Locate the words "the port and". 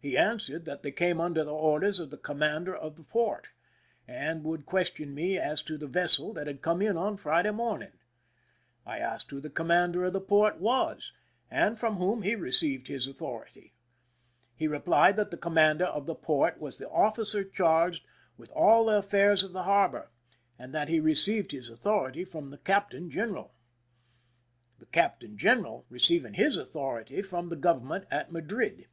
2.96-4.42